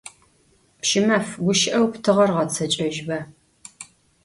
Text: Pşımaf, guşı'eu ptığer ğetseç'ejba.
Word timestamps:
Pşımaf, 0.79 1.27
guşı'eu 1.43 1.85
ptığer 1.91 2.29
ğetseç'ejba. 2.35 3.19